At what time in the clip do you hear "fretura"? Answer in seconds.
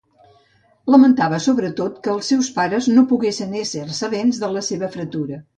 4.99-5.43